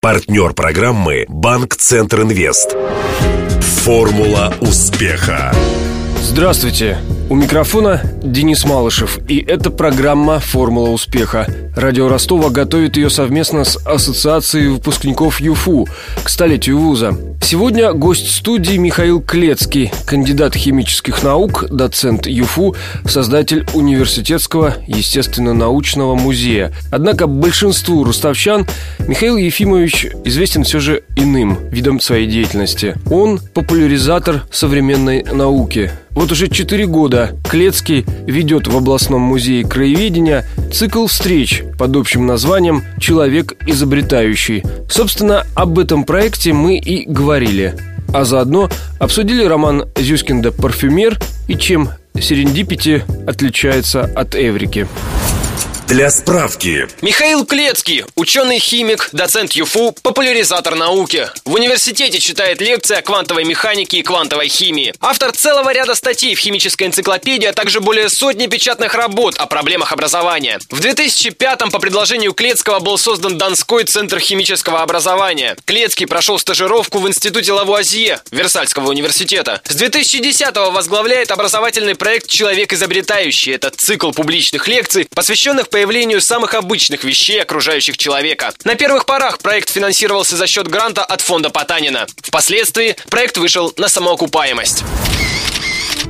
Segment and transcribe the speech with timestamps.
[0.00, 2.76] Партнер программы «Банк Центр Инвест».
[3.82, 5.52] Формула успеха.
[6.22, 6.98] Здравствуйте!
[7.28, 11.48] У микрофона Денис Малышев, и это программа «Формула успеха».
[11.74, 15.88] Радио Ростова готовит ее совместно с Ассоциацией выпускников ЮФУ
[16.22, 17.18] к столетию вуза.
[17.40, 22.76] Сегодня гость студии Михаил Клецкий, кандидат химических наук, доцент ЮФУ,
[23.06, 26.72] создатель университетского естественно-научного музея.
[26.92, 28.66] Однако большинству ростовчан
[29.06, 32.96] Михаил Ефимович известен все же иным видом своей деятельности.
[33.10, 41.06] Он популяризатор современной науки– вот уже четыре года Клецкий ведет в областном музее краеведения цикл
[41.06, 44.64] встреч под общим названием «Человек изобретающий».
[44.90, 47.74] Собственно, об этом проекте мы и говорили.
[48.14, 54.88] А заодно обсудили роман Зюскинда «Парфюмер» и чем Серендипити отличается от Эврики.
[55.88, 56.86] Для справки.
[57.00, 61.30] Михаил Клецкий, ученый-химик, доцент ЮФУ, популяризатор науки.
[61.46, 64.92] В университете читает лекции о квантовой механике и квантовой химии.
[65.00, 69.92] Автор целого ряда статей в химической энциклопедии, а также более сотни печатных работ о проблемах
[69.92, 70.58] образования.
[70.68, 75.56] В 2005-м по предложению Клецкого был создан Донской центр химического образования.
[75.64, 79.62] Клецкий прошел стажировку в институте Лавуазье Версальского университета.
[79.66, 83.52] С 2010-го возглавляет образовательный проект «Человек изобретающий».
[83.52, 88.52] Это цикл публичных лекций, посвященных появлению самых обычных вещей, окружающих человека.
[88.64, 92.08] На первых порах проект финансировался за счет гранта от фонда Потанина.
[92.20, 94.82] Впоследствии проект вышел на самоокупаемость.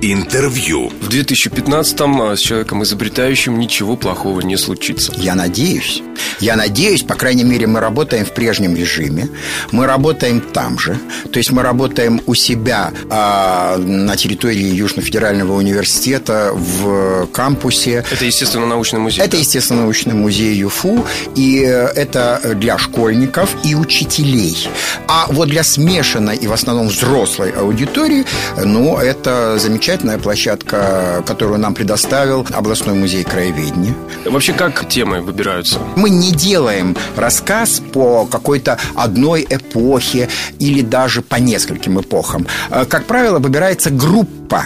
[0.00, 0.88] Интервью.
[1.02, 5.12] В 2015-м а, с человеком изобретающим ничего плохого не случится.
[5.18, 6.02] Я надеюсь.
[6.40, 9.28] Я надеюсь, по крайней мере, мы работаем в прежнем режиме.
[9.72, 10.98] Мы работаем там же.
[11.32, 18.04] То есть мы работаем у себя а, на территории Южно-Федерального университета в кампусе.
[18.10, 19.24] Это, естественно, научный музей.
[19.24, 21.04] Это, естественно, научный музей ЮФУ.
[21.34, 24.68] И это для школьников и учителей.
[25.06, 28.24] А вот для смешанной и в основном взрослой аудитории,
[28.56, 33.94] ну, это замечательная площадка, которую нам предоставил областной музей краеведения.
[34.24, 35.78] Вообще, как темы выбираются?
[35.96, 40.28] Мы не делаем рассказ по какой-то одной эпохе
[40.58, 42.46] или даже по нескольким эпохам.
[42.70, 44.64] Э, как правило, выбирается группа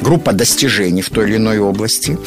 [0.00, 2.18] группа достижений в той или иной области.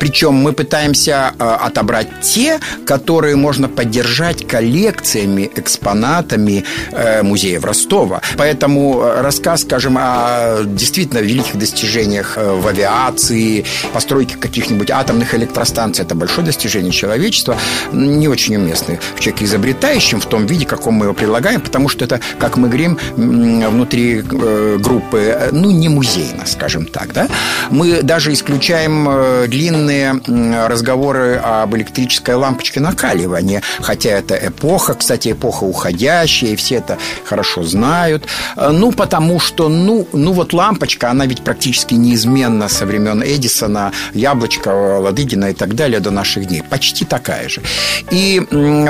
[0.00, 8.20] Причем мы пытаемся э, отобрать те, которые можно поддержать коллекциями, экспонатами э, музеев Ростова.
[8.36, 16.14] Поэтому э, рассказ, скажем, о действительно великих достижениях в авиации, постройке каких-нибудь атомных электростанций, это
[16.14, 17.56] большое достижение человечества,
[17.92, 22.04] не очень уместный в человеке изобретающем в том виде, каком мы его предлагаем, потому что
[22.04, 27.34] это, как мы говорим, внутри группы, ну, не музейно, скажем так так, да?
[27.70, 30.20] Мы даже исключаем э, длинные
[30.66, 37.62] разговоры об электрической лампочке накаливания, хотя это эпоха, кстати, эпоха уходящая, и все это хорошо
[37.64, 38.26] знают.
[38.56, 43.92] Э, ну, потому что, ну, ну вот лампочка, она ведь практически неизменна со времен Эдисона,
[44.14, 44.68] Яблочко,
[45.00, 46.62] Ладыгина и так далее до наших дней.
[46.62, 47.62] Почти такая же.
[48.10, 48.42] И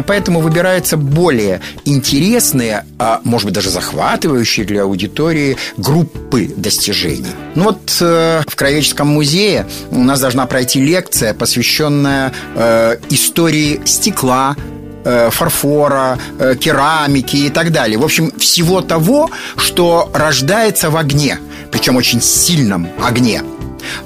[0.07, 7.27] поэтому выбираются более интересные, а может быть даже захватывающие для аудитории группы достижений.
[7.55, 8.08] Ну вот э,
[8.47, 14.57] в Краеведческом музее у нас должна пройти лекция, посвященная э, истории стекла,
[15.05, 17.99] э, фарфора, э, керамики и так далее.
[17.99, 21.39] В общем, всего того, что рождается в огне,
[21.71, 23.43] причем очень сильном огне.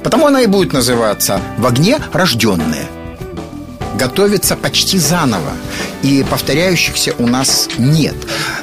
[0.02, 2.86] Потому она и будет называться «В огне рожденные»
[4.02, 5.52] готовится почти заново.
[6.02, 8.16] И повторяющихся у нас нет.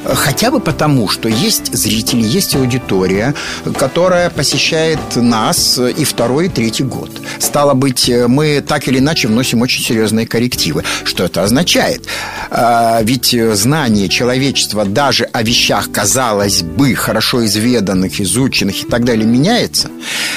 [0.04, 3.34] Хотя бы потому, что есть зрители, есть аудитория,
[3.78, 7.10] которая посещает нас и второй, и третий год.
[7.38, 10.84] Стало быть, мы так или иначе вносим очень серьезные коррективы.
[11.04, 12.06] Что это означает?
[12.50, 19.26] А, ведь знание человечества даже о вещах, казалось бы, хорошо изведанных, изученных и так далее,
[19.26, 19.88] меняется.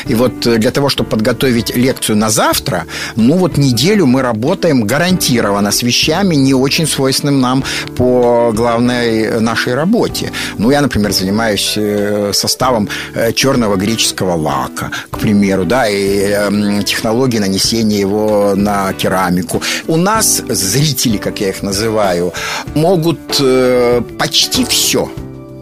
[0.08, 5.72] И вот для того, чтобы подготовить лекцию на завтра, ну вот неделю мы работаем гарантированно
[5.72, 7.64] с вещами, не очень свойственным нам
[7.98, 10.32] по главной нашей работе.
[10.58, 16.84] Ну, я, например, занимаюсь э, составом э, черного греческого лака, к примеру, да, и эм,
[16.84, 19.62] технологии нанесения его на керамику.
[19.88, 22.34] У нас зрители, как я их называю,
[22.76, 25.10] могут э, почти все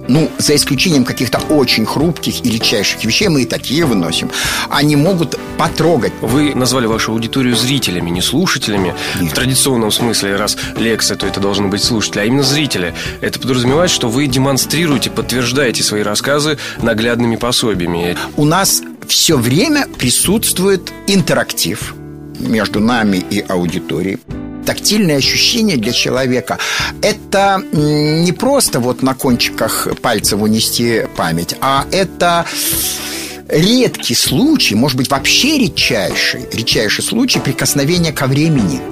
[0.07, 4.31] ну, за исключением каких-то очень хрупких и редчайших вещей, мы и такие выносим,
[4.69, 6.13] они могут потрогать.
[6.21, 8.93] Вы назвали вашу аудиторию зрителями, не слушателями.
[9.19, 9.31] Нет.
[9.31, 12.93] В традиционном смысле, раз лекция, то это должны быть слушатели, а именно зрители.
[13.21, 18.17] Это подразумевает, что вы демонстрируете, подтверждаете свои рассказы наглядными пособиями.
[18.37, 21.93] У нас все время присутствует интерактив
[22.39, 24.19] между нами и аудиторией.
[24.65, 26.57] Тактильные ощущения для человека–
[27.01, 32.45] это не просто вот на кончиках пальцев унести память, а это
[33.47, 38.81] редкий случай, может быть, вообще редчайший, редчайший случай прикосновения ко времени–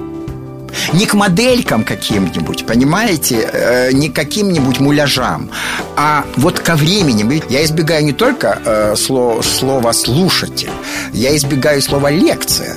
[0.92, 5.50] не к моделькам каким-нибудь, понимаете, э, не к каким-нибудь муляжам,
[5.96, 7.42] а вот ко времени.
[7.48, 10.70] Я избегаю не только э, слова, «слушатель»,
[11.12, 12.76] я избегаю слова «лекция»,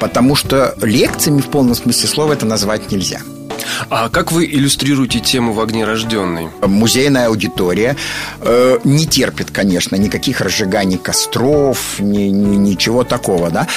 [0.00, 3.20] потому что лекциями в полном смысле слова это назвать нельзя.
[3.90, 6.48] А как вы иллюстрируете тему в огне рожденной?
[6.60, 7.96] Музейная аудитория
[8.40, 13.68] э, не терпит, конечно, никаких разжиганий костров, ни, ни, ничего такого, да.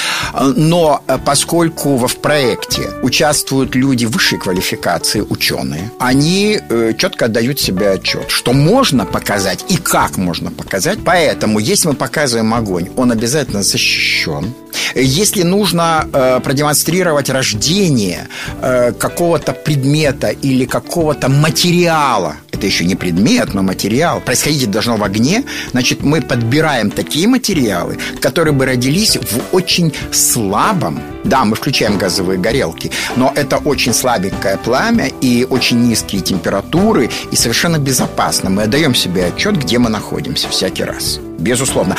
[0.56, 7.92] Но э, поскольку в проекте участвуют люди высшей квалификации, ученые, они э, четко отдают себе
[7.92, 11.00] отчет, что можно показать и как можно показать.
[11.04, 14.54] Поэтому, если мы показываем огонь, он обязательно защищен.
[14.96, 18.28] Если нужно э, продемонстрировать рождение
[18.62, 25.04] э, какого-то предмета или какого-то материала, это еще не предмет, но материал, происходить должно в
[25.04, 31.98] огне, значит, мы подбираем такие материалы, которые бы родились в очень слабом, да, мы включаем
[31.98, 38.50] газовые горелки, но это очень слабенькое пламя и очень низкие температуры, и совершенно безопасно.
[38.50, 41.20] Мы отдаем себе отчет, где мы находимся всякий раз.
[41.40, 41.96] Безусловно.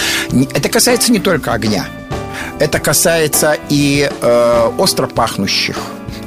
[0.54, 1.86] Это касается не только огня.
[2.58, 5.76] Это касается и э, остро пахнущих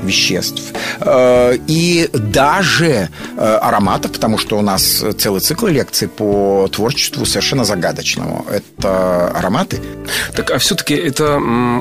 [0.03, 0.73] веществ.
[1.01, 7.65] Э, и даже э, ароматов, потому что у нас целый цикл лекций по творчеству совершенно
[7.65, 8.45] загадочному.
[8.51, 9.79] Это ароматы.
[10.35, 11.37] Так, а все-таки это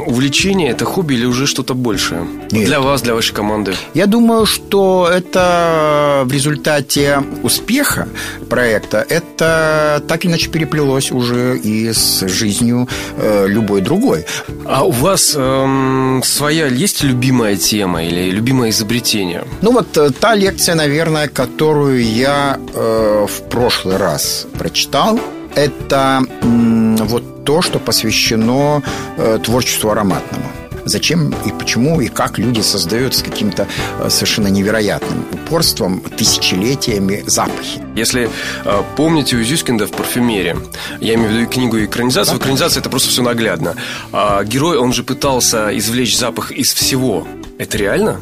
[0.07, 2.27] увлечение, это хобби или уже что-то большее?
[2.51, 2.67] Нет.
[2.67, 3.75] Для вас, для вашей команды?
[3.95, 8.09] Я думаю, что это в результате успеха
[8.49, 14.25] проекта, это так или иначе переплелось уже и с жизнью э, любой другой.
[14.65, 19.45] А у вас эм, своя есть любимая тема или любимое изобретение?
[19.63, 25.21] Ну вот э, та лекция, наверное, которую я э, в прошлый раз прочитал,
[25.55, 28.83] это э, вот то, что посвящено
[29.17, 30.45] э, творчеству ароматному
[30.89, 33.67] зачем и почему и как люди создают с каким-то
[34.01, 37.81] э, совершенно невероятным упорством тысячелетиями запахи.
[37.95, 38.31] Если
[38.65, 40.57] э, помните у Зюскинда в парфюмерии,
[41.01, 42.45] я имею в виду книгу и экранизацию, да?
[42.45, 43.75] экранизация это просто все наглядно.
[44.13, 47.27] А герой, он же пытался извлечь запах из всего.
[47.59, 48.21] Это реально?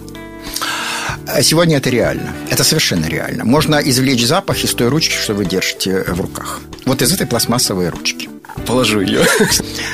[1.26, 2.32] А сегодня это реально.
[2.50, 3.44] Это совершенно реально.
[3.44, 6.60] Можно извлечь запах из той ручки, что вы держите в руках.
[6.86, 8.30] Вот из этой пластмассовой ручки.
[8.66, 9.20] Положу ее.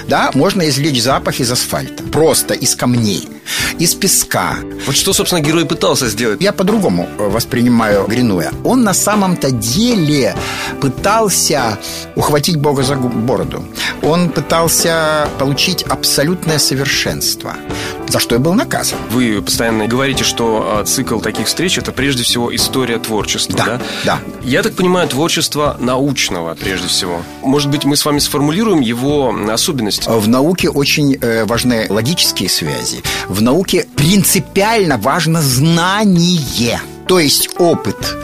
[0.08, 2.02] Да, можно извлечь запах из асфальта.
[2.02, 3.28] Просто из камней,
[3.78, 4.56] из песка.
[4.86, 6.42] Вот что, собственно, герой пытался сделать.
[6.42, 8.52] Я по-другому э, воспринимаю Гринуя.
[8.64, 10.36] Он на самом-то деле
[10.80, 11.78] пытался
[12.14, 13.64] ухватить Бога за бороду.
[14.02, 17.56] Он пытался получить абсолютное совершенство
[18.12, 18.98] за что и был наказан.
[19.10, 23.64] Вы постоянно говорите, что а, цикл таких встреч это прежде всего история творчества, да?
[23.64, 23.80] Да.
[24.04, 24.20] да.
[24.42, 27.22] Я так понимаю, творчество научного прежде всего.
[27.42, 30.06] Может быть, мы с вами сформулируем его особенности?
[30.06, 33.02] В науке очень э, важны логические связи.
[33.28, 38.16] В науке принципиально важно знание, то есть опыт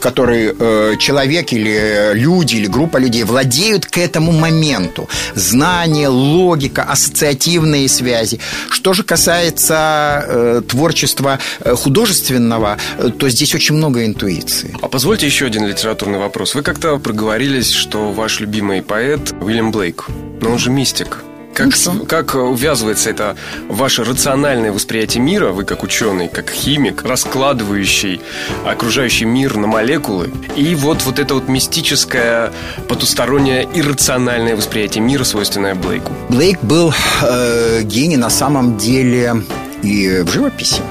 [0.00, 5.08] который э, человек или люди, или группа людей владеют к этому моменту.
[5.34, 8.40] Знание, логика, ассоциативные связи.
[8.70, 14.74] Что же касается э, творчества э, художественного, э, то здесь очень много интуиции.
[14.80, 16.54] А позвольте еще один литературный вопрос.
[16.54, 20.06] Вы как-то проговорились, что ваш любимый поэт Уильям Блейк,
[20.40, 21.18] но он же мистик.
[21.54, 23.36] Как, ну, как увязывается это
[23.68, 28.20] ваше рациональное восприятие мира, вы как ученый, как химик, раскладывающий
[28.66, 32.52] окружающий мир на молекулы, и вот, вот это вот мистическое,
[32.88, 36.12] потустороннее, иррациональное восприятие мира, свойственное Блейку?
[36.28, 36.92] Блейк был
[37.22, 39.44] э, гений на самом деле
[39.82, 40.82] и в живописи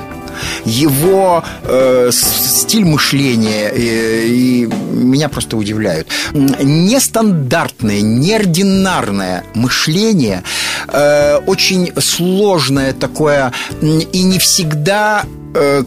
[0.66, 6.08] его э, стиль мышления э, и меня просто удивляют.
[6.34, 10.44] Нестандартное, неординарное мышление,
[10.88, 15.26] э, очень сложное такое и не всегда
[15.56, 15.84] э,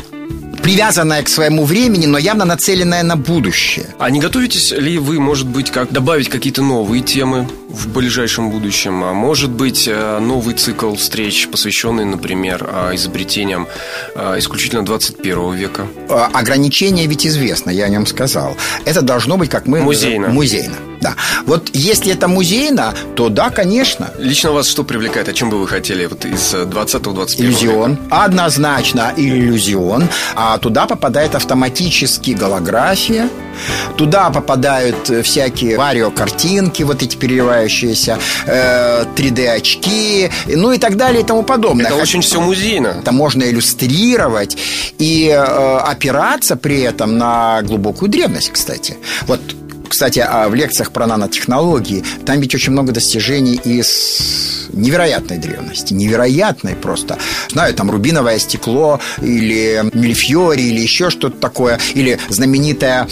[0.67, 3.87] привязанная к своему времени, но явно нацеленная на будущее.
[4.01, 9.05] А не готовитесь ли вы, может быть, как добавить какие-то новые темы в ближайшем будущем?
[9.05, 13.69] А может быть, э, новый цикл встреч, посвященный, например, а, изобретениям
[14.17, 15.87] а, исключительно 21 века?
[16.09, 18.57] А, ограничение ведь известно, я о нем сказал.
[18.85, 19.83] Это должно быть, как мы...
[19.83, 20.31] Музейно.
[20.31, 20.75] Музейно.
[21.01, 21.15] Да.
[21.45, 24.11] Вот если это музейно, то да, конечно.
[24.19, 25.29] Лично вас что привлекает?
[25.29, 27.91] О чем бы вы хотели вот из 20-21 Иллюзион.
[27.93, 28.25] Века?
[28.25, 30.09] Однозначно иллюзион.
[30.35, 33.29] А туда попадает автоматически голография,
[33.97, 41.43] Туда попадают всякие варио-картинки, вот эти переливающиеся, э, 3D-очки, ну и так далее и тому
[41.43, 41.87] подобное.
[41.87, 42.89] Это очень все музейно.
[42.89, 44.57] Это можно иллюстрировать
[44.99, 48.97] и э, опираться при этом на глубокую древность, кстати.
[49.27, 49.41] Вот
[49.89, 56.75] кстати, а в лекциях про нанотехнологии там ведь очень много достижений из невероятной древности, невероятной
[56.75, 57.19] просто.
[57.51, 63.09] Знаю, там рубиновое стекло или мильфьори или еще что-то такое, или знаменитая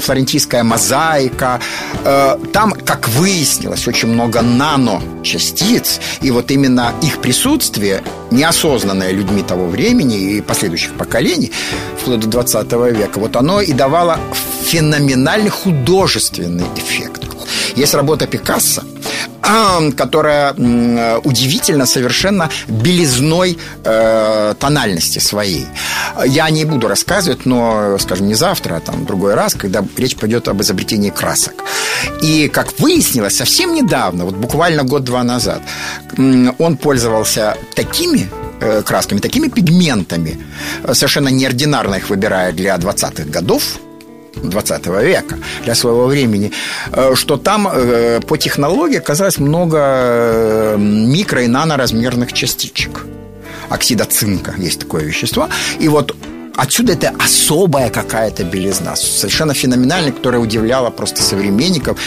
[0.00, 1.60] флорентийская мозаика.
[2.04, 9.66] Э, там, как выяснилось, очень много наночастиц, и вот именно их присутствие, неосознанное людьми того
[9.66, 11.52] времени и последующих поколений,
[12.00, 14.18] вплоть до 20 века, вот оно и давало
[14.64, 17.26] феноменальный художественный эффект.
[17.76, 18.82] Есть работа Пикассо,
[19.96, 20.54] которая
[21.24, 25.66] удивительно совершенно белизной э, тональности своей.
[26.26, 30.48] Я не буду рассказывать, но, скажем, не завтра, а там другой раз, когда речь пойдет
[30.48, 31.54] об изобретении красок.
[32.22, 35.62] И, как выяснилось, совсем недавно, вот буквально год-два назад,
[36.58, 38.28] он пользовался такими
[38.60, 40.38] э, красками, такими пигментами,
[40.92, 43.62] совершенно неординарно их выбирая для 20-х годов,
[44.36, 46.52] 20 века для своего времени,
[46.92, 53.04] э, что там э, по технологии оказалось много э, микро- и наноразмерных частичек.
[53.68, 55.48] Оксида цинка есть такое вещество.
[55.80, 56.14] И вот
[56.56, 61.98] Отсюда это особая какая-то белизна, совершенно феноменальная, которая удивляла просто современников.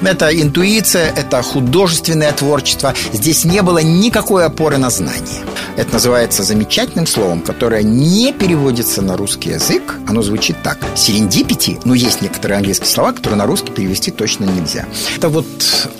[0.00, 2.94] Это интуиция, это художественное творчество.
[3.12, 5.44] Здесь не было никакой опоры на знание.
[5.76, 9.94] Это называется замечательным словом, которое не переводится на русский язык.
[10.08, 10.78] Оно звучит так.
[10.96, 14.86] Серендипити, ну, есть некоторые английские слова, которые на русский перевести точно нельзя.
[15.16, 15.46] Это вот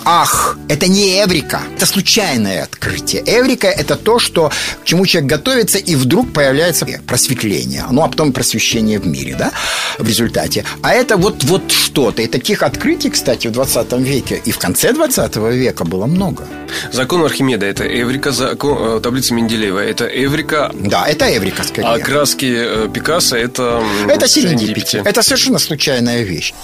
[0.05, 3.23] ах, это не эврика, это случайное открытие.
[3.25, 4.51] Эврика– это то, что,
[4.83, 7.82] к чему человек готовится, и вдруг появляется просветление.
[7.91, 9.53] Ну, а потом просвещение в мире, да,
[9.99, 10.65] в результате.
[10.83, 12.23] А это вот, вот что-то.
[12.23, 16.45] И таких открытий, кстати, в 20 веке и в конце 20 века было много.
[16.93, 20.71] Закон Архимеда– это эврика, закон, э, таблица Менделеева– это эврика.
[20.75, 21.89] Да, это эврика, скорее.
[21.89, 23.83] А краски э, Пикассо– это…
[24.09, 25.03] Это серендипити.
[25.05, 26.55] Это совершенно случайная вещь.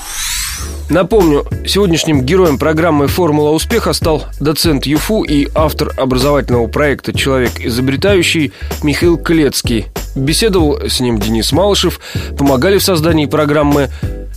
[0.91, 8.53] Напомню, сегодняшним героем программы «Формула успеха» стал доцент ЮФУ и автор образовательного проекта «Человек изобретающий»
[8.83, 9.89] Михаил Клецкий.
[10.19, 12.01] Беседовал с ним Денис Малышев,
[12.37, 13.89] помогали в создании программы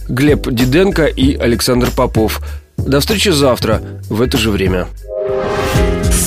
[0.08, 2.42] Глеб Диденко и Александр Попов.
[2.78, 4.88] До встречи завтра в это же время.